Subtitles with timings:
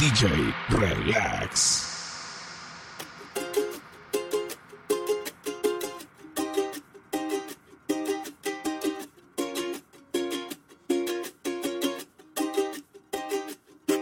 [0.00, 1.84] DJ Relax.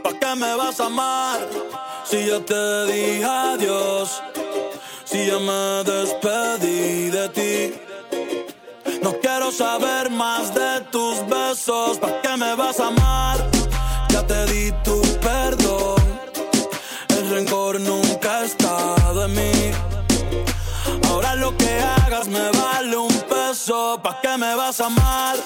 [0.04, 1.40] ¿Para qué me vas a amar
[2.04, 4.22] si yo te dije adiós?
[5.04, 7.74] Si ya me despedí de ti.
[9.02, 11.98] No quiero saber más de tus besos.
[11.98, 13.50] ¿Para qué me vas a amar?
[14.10, 15.57] Ya te di tu perdón.
[24.02, 25.36] ¿Para qué me vas a amar?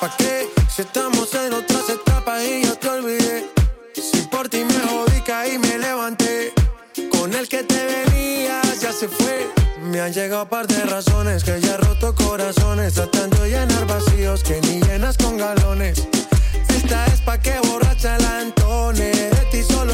[0.00, 0.48] ¿Pa' qué?
[0.74, 3.50] Si estamos en otras etapas y yo te olvidé.
[3.94, 6.52] Si por ti me jodí, caí, me levanté.
[7.10, 9.50] Con el que te venías ya se fue.
[9.82, 12.94] Me han llegado par de razones que ya he roto corazones.
[12.94, 16.06] Tratando de llenar vacíos que ni llenas con galones.
[16.68, 19.10] Esta es pa' que borracha la entone.
[19.10, 19.87] De ti solo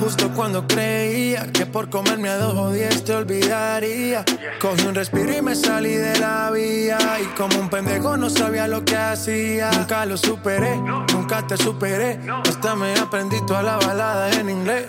[0.00, 2.70] Justo cuando creía que por comerme a dos o
[3.04, 4.24] te olvidaría.
[4.60, 6.98] Cogí un respiro y me salí de la vía.
[7.20, 9.70] Y como un pendejo no sabía lo que hacía.
[9.72, 12.20] Nunca lo superé, nunca te superé.
[12.48, 14.86] Hasta me aprendí toda la balada en inglés.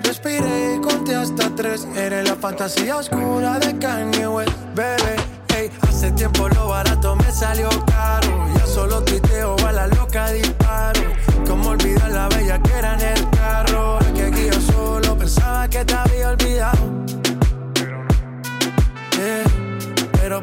[0.00, 1.86] respiré y conté hasta tres.
[1.94, 5.16] Eres la fantasía oscura de Kanye West, bebé.
[5.54, 8.48] Hey, hace tiempo lo barato me salió caro.
[8.56, 11.01] Ya solo tuiteo a la loca disparo.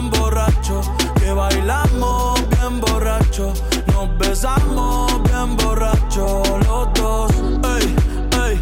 [0.00, 3.62] bien borrachos, que bailamos bien borrachos,
[3.92, 7.30] nos besamos bien borrachos los dos.
[7.76, 7.96] Ey,
[8.46, 8.60] ey,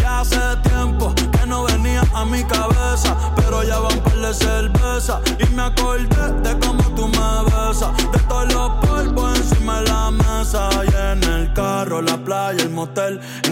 [0.00, 5.20] ya hace tiempo que no venía a mi cabeza, pero ya van par de cerveza
[5.38, 10.10] y me acordé de cómo tú me besas, de todos los polvos encima de la
[10.10, 13.20] mesa y en el carro, la playa, el motel,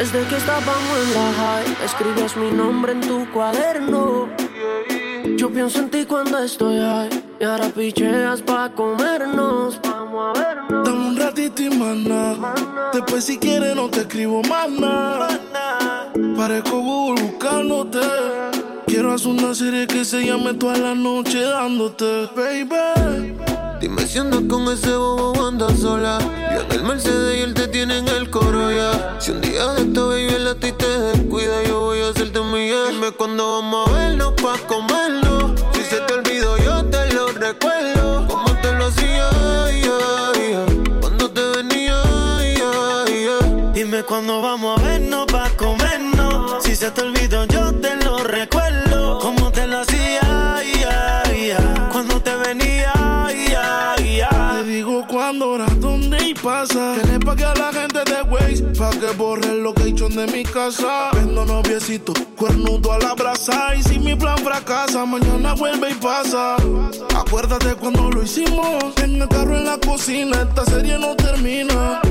[0.00, 4.30] Desde que estábamos en la high, escribes mi nombre en tu cuaderno.
[5.36, 7.10] Yo pienso en ti cuando estoy high.
[7.38, 9.78] Y ahora picheas pa' comernos.
[9.82, 10.88] Vamos a vernos.
[10.88, 12.34] Dame un ratito y mana.
[12.94, 15.28] Después si quieres no te escribo más nada.
[16.34, 18.00] Parezco Google buscándote.
[18.86, 23.39] Quiero hacer una serie que se llame toda la noche dándote, baby.
[23.80, 26.18] Dime si andas con ese bobo andas sola.
[26.52, 29.16] Yo en el Mercedes y él te tiene en el coro ya.
[29.18, 32.40] Si un día de esto baby el a ti te descuida, yo voy a hacerte
[32.40, 35.52] mi Dime cuándo vamos a vernos pa' comernos.
[35.72, 38.26] Si se te olvidó, yo te lo recuerdo.
[38.28, 39.30] Como te lo hacía,
[41.00, 42.02] cuando te venía,
[42.36, 42.56] ay.
[43.72, 46.62] Dime cuándo vamos a vernos pa' comernos.
[46.62, 47.46] Si se te olvidó,
[56.42, 56.96] pasa.
[57.00, 60.42] Que le pague a la gente de Waze pa' que borre el location de mi
[60.42, 61.10] casa.
[61.12, 63.74] Vendo noviecito, cuernudo a la brasa.
[63.76, 66.56] Y si mi plan fracasa, mañana vuelve y pasa.
[67.42, 68.92] Acuérdate cuando lo hicimos.
[69.02, 72.02] En el carro en la cocina, esta serie no termina.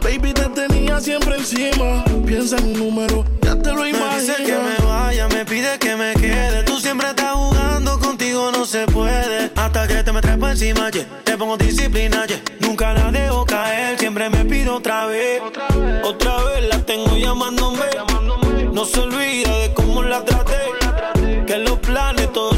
[0.00, 2.04] Baby, te tenía siempre encima.
[2.24, 4.20] Piensa en un número, ya te lo Me imaginas.
[4.20, 6.62] dice que me vaya, me pide que me quede.
[6.62, 9.50] Tú siempre estás jugando, contigo no se puede.
[9.56, 11.04] Hasta que te me trepo encima, yeah.
[11.24, 12.40] te pongo disciplina, yeah.
[12.60, 13.98] nunca la dejo caer.
[13.98, 15.42] Siempre me pido otra vez,
[16.04, 17.86] otra vez, la tengo llamándome.
[18.72, 20.54] No se olvida de cómo la traté.
[21.44, 22.49] Que los planes todos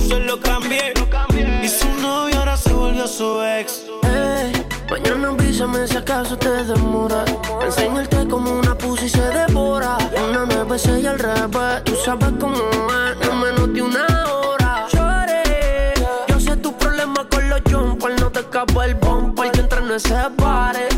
[3.12, 3.82] su ex.
[4.04, 4.52] Ey,
[4.90, 7.24] mañana avísame si acaso te demora.
[7.62, 9.98] Enseñarte como una pussy se devora.
[10.30, 11.84] Una besé y al revés.
[11.84, 14.86] Tú sabes cómo es, no menos de una hora.
[14.88, 15.92] Chore,
[16.28, 18.20] yo sé tu problema con los jumpers.
[18.20, 20.88] No te escapa el bumper que entra en ese pare.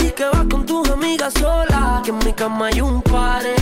[0.00, 2.02] Y que vas con tus amigas solas.
[2.02, 3.54] Que en mi cama hay un pare.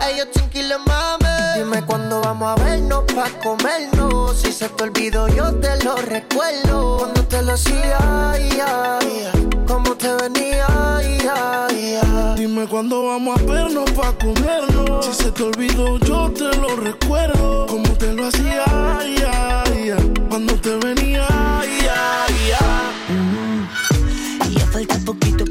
[0.00, 1.21] Ey, yo tranquila, mami.
[1.62, 4.36] Dime cuándo vamos a vernos pa' comernos.
[4.36, 6.96] Si se te olvidó, yo te lo recuerdo.
[6.98, 9.30] Cuando te lo hacía, ay, ay.
[9.64, 11.20] Como te venía, ay.
[12.36, 15.06] Dime cuándo vamos a vernos pa' comernos.
[15.06, 17.66] Si se te olvidó, yo te lo recuerdo.
[17.68, 18.64] Como te lo hacía.
[20.28, 21.24] Cuando te venía,
[21.60, 22.34] ay, ay.
[24.50, 25.41] Y ya falta poquito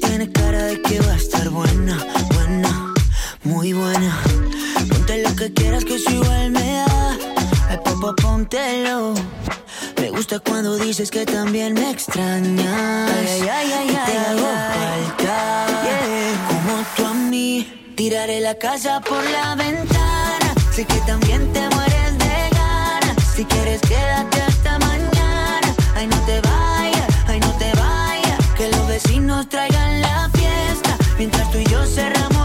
[0.00, 1.98] Tienes cara de que va a estar buena,
[2.34, 2.94] buena,
[3.44, 4.20] muy buena.
[4.88, 7.16] Ponte lo que quieras que eso igual me da.
[7.68, 9.14] Ay, papá, póntelo.
[9.98, 13.10] Me gusta cuando dices que también me extrañas.
[13.10, 15.66] Ay, ay, ay, y te hago falta.
[16.48, 20.54] Como tú a mí, tiraré la casa por la ventana.
[20.74, 23.16] Sé que también te mueres de ganas.
[23.36, 25.74] Si quieres, quédate hasta mañana.
[25.94, 26.51] Ay, no te vas
[29.32, 32.41] nos traigan la fiesta mientras tú y yo cerramos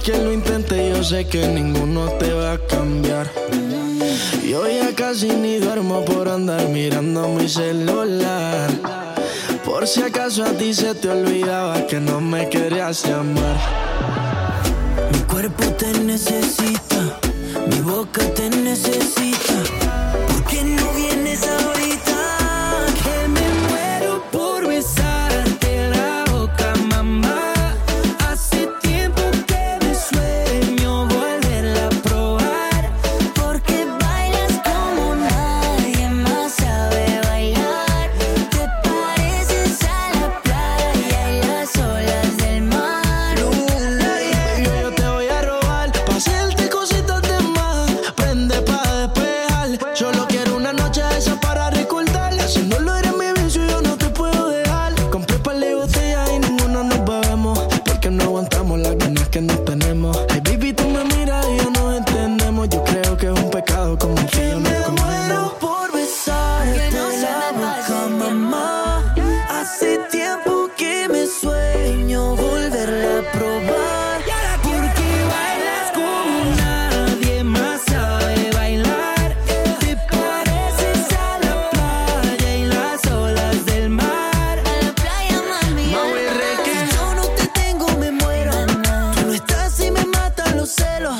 [0.00, 3.30] que lo intente, yo sé que ninguno te va a cambiar.
[4.44, 8.68] Yo ya casi ni duermo por andar mirando mi celular.
[9.64, 13.56] Por si acaso a ti se te olvidaba que no me querías llamar.
[15.12, 17.18] Mi cuerpo te necesita,
[17.68, 19.54] mi boca te necesita.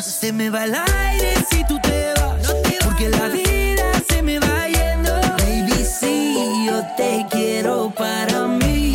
[0.02, 2.42] Se me va el aire si tú te vas.
[2.42, 5.10] No te porque la vida se me va yendo.
[5.38, 8.92] Baby, sí, yo te quiero para mí.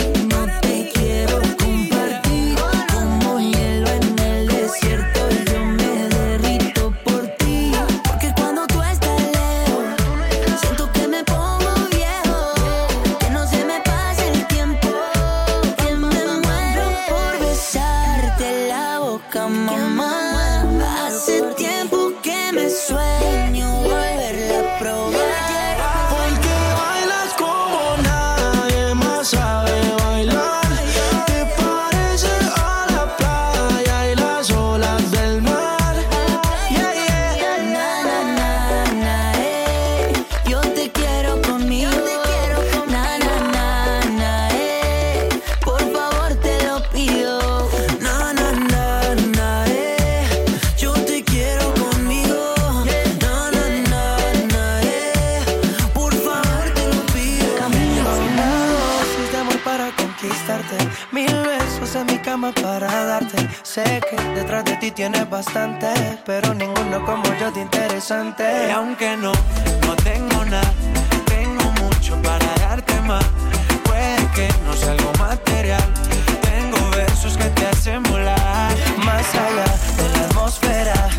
[62.31, 63.37] cama para darte.
[63.61, 65.89] Sé que detrás de ti tienes bastante,
[66.25, 68.45] pero ninguno como yo de interesante.
[68.69, 69.33] Y aunque no,
[69.85, 70.73] no tengo nada,
[71.25, 73.25] tengo mucho para darte más.
[73.83, 75.83] Puede que no sea algo material,
[76.49, 78.73] tengo versos que te hacen volar.
[79.07, 81.09] Más allá de la atmósfera,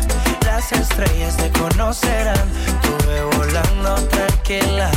[0.47, 2.47] las estrellas te conocerán.
[2.81, 4.89] Tuve volando tranquila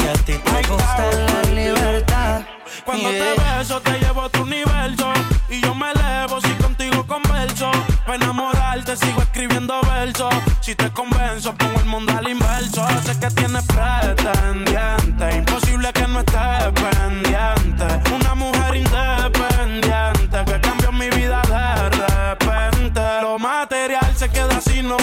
[0.00, 2.42] que a ti te gusta la libertad.
[2.84, 5.12] Cuando te beso, te llevo a tu universo.
[5.48, 7.70] Y yo me elevo si contigo converso.
[8.06, 10.34] Para enamorarte, sigo escribiendo versos.
[10.60, 12.86] Si te convenzo, pongo el mundo al inverso.
[13.04, 15.36] Sé que tienes pretendiente.
[15.36, 17.86] Imposible que no estés pendiente.
[18.14, 23.00] Una mujer independiente que cambió mi vida de repente.
[23.22, 24.96] Lo material se queda sin no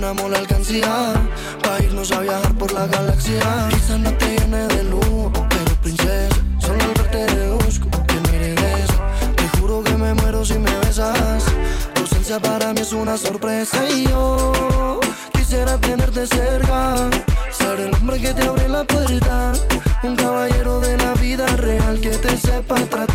[0.00, 1.12] llenamos la alcancía.
[1.62, 3.68] Pa' irnos a viajar por la galaxia.
[3.68, 6.36] Quizás no te llene de luz, pero princesa.
[6.58, 8.54] Solo al verte deduzco que me.
[9.36, 11.44] Te juro que me muero si me besas.
[11.94, 13.76] Tu ausencia para mí es una sorpresa.
[13.90, 15.00] Y yo
[15.34, 16.94] quisiera tenerte cerca.
[17.52, 19.52] Ser el hombre que te abre la puerta.
[20.02, 23.09] Un caballero de la vida real que te sepa tratar.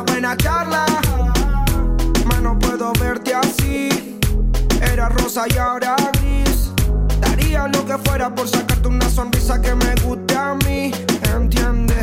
[0.00, 0.86] Buena charla.
[2.26, 4.18] Más no puedo verte así.
[4.80, 6.72] Era rosa y ahora gris.
[7.20, 10.92] Daría lo que fuera por sacarte una sonrisa que me guste a mí.
[11.34, 11.94] Entiende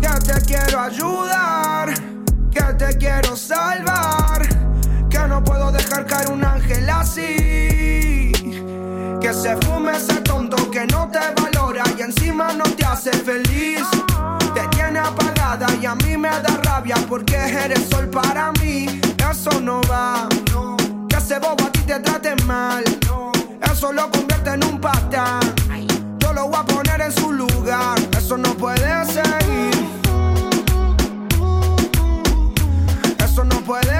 [0.00, 1.94] que te quiero ayudar,
[2.50, 4.46] que te quiero salvar,
[5.08, 8.32] que no puedo dejar caer un ángel así.
[9.20, 13.82] Que se fume ese tonto que no te valora y encima no te hace feliz.
[15.80, 19.00] Y a mí me da rabia porque eres sol para mí.
[19.30, 20.28] Eso no va.
[21.08, 22.84] Que ese bobo a ti te trate mal.
[23.62, 25.40] Eso lo convierte en un patán.
[26.18, 27.98] Yo lo voy a poner en su lugar.
[28.16, 29.70] Eso no puede seguir.
[33.24, 33.99] Eso no puede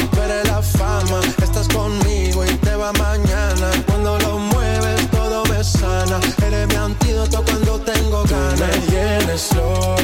[9.49, 10.00] tienes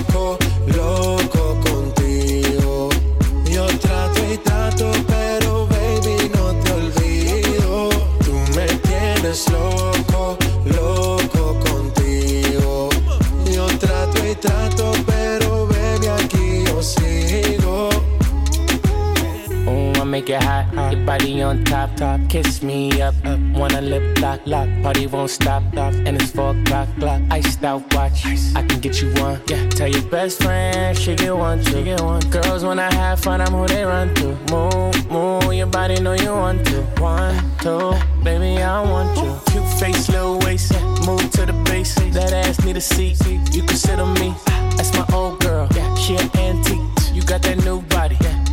[21.96, 22.30] top, top.
[22.30, 23.40] Kiss me up, up.
[23.56, 24.68] Wanna lip lock, lock.
[24.82, 25.94] Party won't stop, stop.
[25.94, 27.22] And it's four o'clock, clock.
[27.32, 28.26] Iced out watch.
[28.56, 29.40] I can get you one.
[29.48, 29.70] Yeah.
[29.70, 32.22] Tell your best friend she get one, she get one.
[32.30, 34.28] Girls when I have fun, I'm who they run to.
[34.52, 35.54] Move, move.
[35.54, 36.82] Your body know you want to.
[37.02, 39.40] One, two, baby I want you.
[39.52, 40.74] Cute face, little waist.
[41.06, 41.96] Move to the base.
[41.96, 43.20] That ass need a seat.
[43.52, 44.34] You can sit on me.
[44.76, 45.68] That's my old girl.
[45.76, 45.96] Yeah.
[45.96, 46.82] She an antique.
[47.14, 48.18] You got that new body.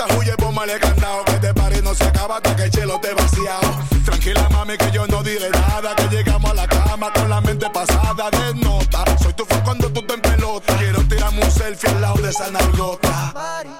[0.00, 1.24] A todas las puertas huye, póngale candado.
[1.24, 3.60] Que este party no se acaba hasta que el chelo te vaciado.
[4.04, 5.94] Tranquila, mami, que yo no diré nada.
[5.94, 9.04] Que llegamos a la cama con la mente pasada de nota.
[9.22, 10.76] Soy tu fan cuando tú te en pelota.
[10.78, 13.34] Quiero tirarme un selfie al lado de esa nargota.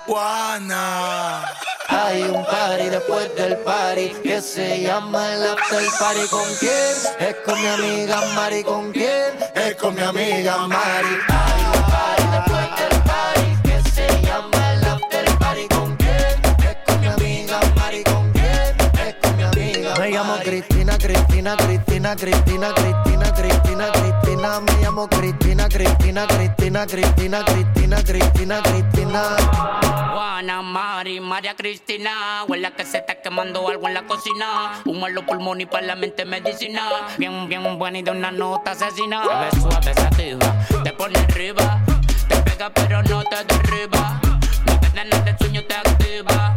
[0.07, 1.45] Juana.
[1.89, 6.27] Hay un party después del party que se llama el after party.
[6.29, 6.97] ¿Con quién?
[7.19, 8.63] Es con mi amiga Mari.
[8.63, 9.39] ¿Con quién?
[9.55, 11.50] Es con mi amiga Mari.
[20.43, 24.61] Cristina, Cristina, Cristina, Cristina, Cristina, Cristina, Cristina.
[24.61, 29.23] Me llamo Cristina, Cristina, Cristina, Cristina, Cristina, Cristina, Cristina.
[30.13, 32.45] Juana, Mari, María Cristina.
[32.49, 34.81] Huele que se está quemando algo en la cocina.
[34.85, 37.07] Humo en los pulmones y para la mente medicina.
[37.19, 39.23] Bien, bien buena y de una nota asesina.
[39.61, 41.81] Suave, sativa, te pone arriba.
[42.29, 44.21] Te pega pero no te derriba.
[44.67, 46.57] No te nada de sueño, te activa.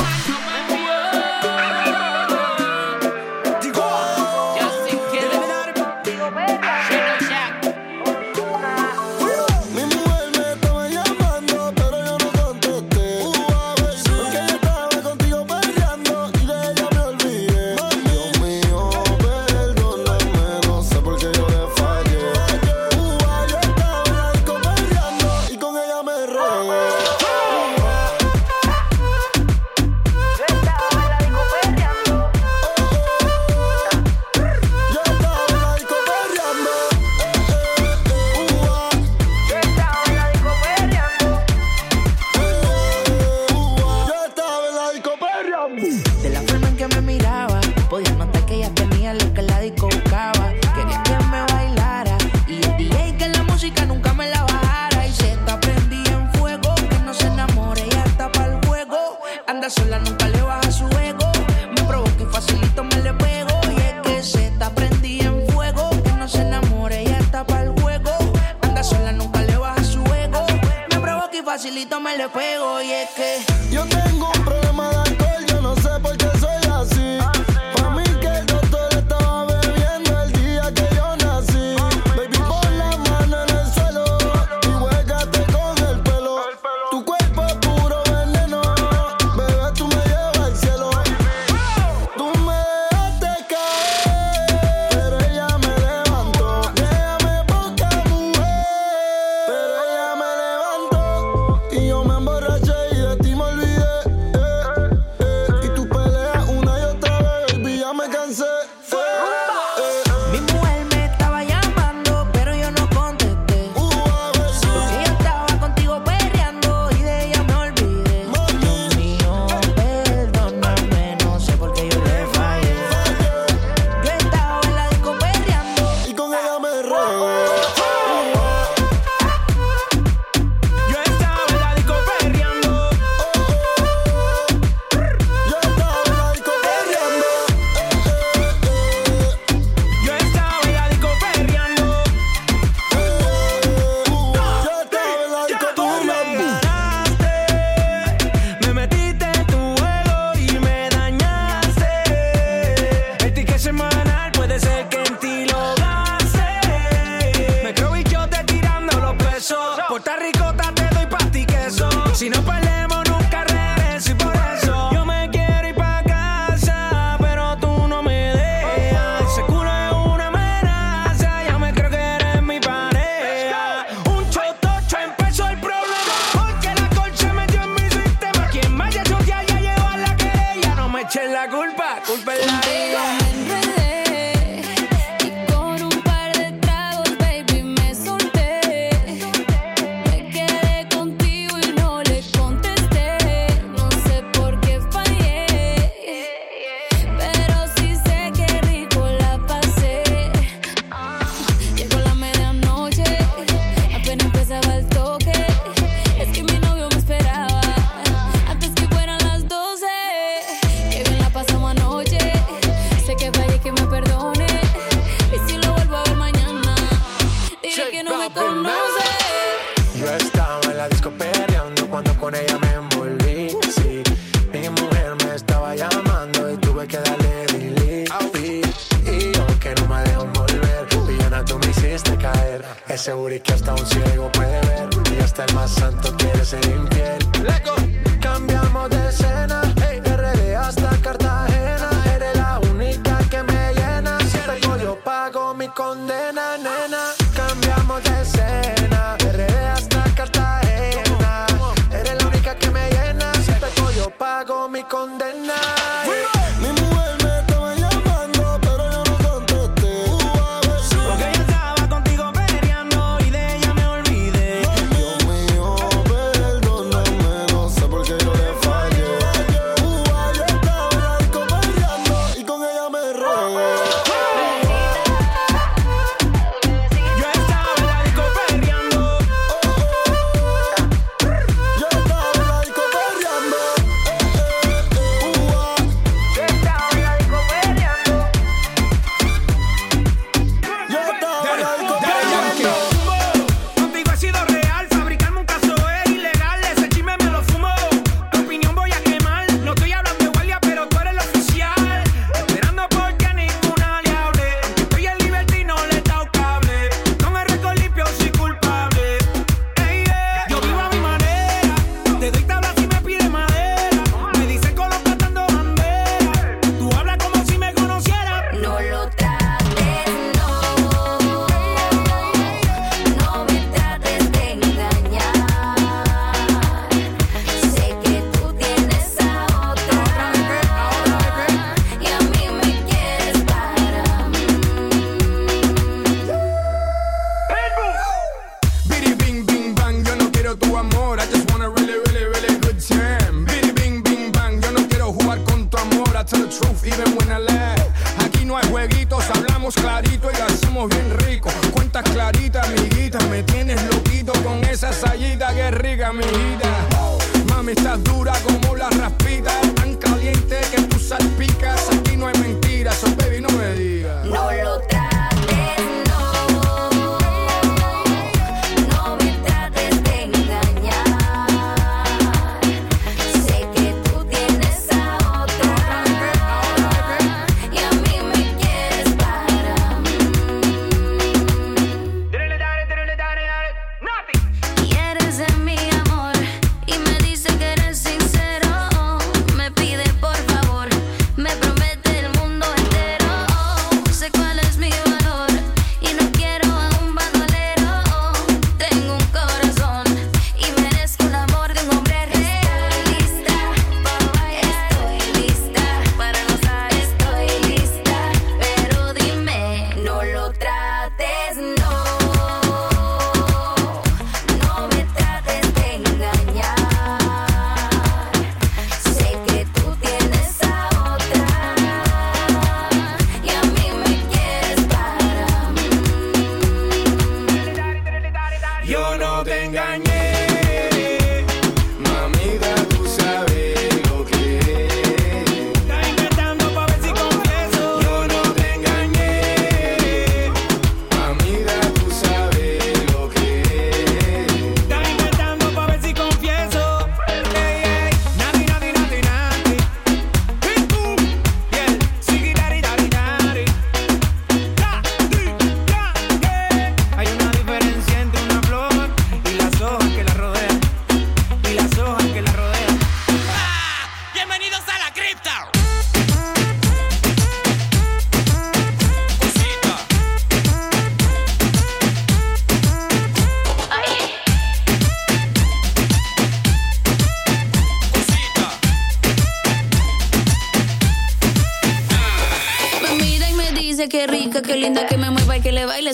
[71.61, 73.37] facilito me le pego y es que
[73.69, 74.90] yo tengo un problema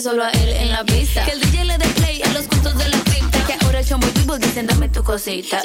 [0.00, 1.24] solo a él en la pista.
[1.24, 3.46] Que el DJ le dé a los gustos de la cripta.
[3.46, 5.60] Que ahora el chombo people dicen dame tu cosita.